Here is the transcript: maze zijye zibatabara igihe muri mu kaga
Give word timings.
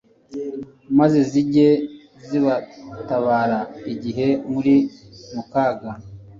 maze 0.97 1.19
zijye 1.31 1.69
zibatabara 2.27 3.59
igihe 3.93 4.27
muri 4.51 4.75
mu 5.33 5.43
kaga 5.51 5.89